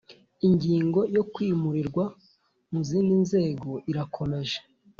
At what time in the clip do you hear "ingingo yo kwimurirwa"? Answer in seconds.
0.47-2.03